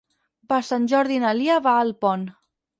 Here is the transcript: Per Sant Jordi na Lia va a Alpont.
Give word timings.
Per 0.53 0.57
Sant 0.69 0.87
Jordi 0.95 1.21
na 1.25 1.35
Lia 1.43 1.61
va 1.69 1.77
a 1.77 1.87
Alpont. 1.89 2.29